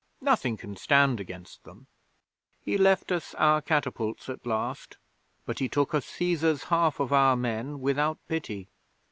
[0.21, 1.85] Nothing can stand against them.
[2.59, 4.97] He left us our catapults at last,
[5.45, 8.69] but he took a Cæsar's half of our men without pity.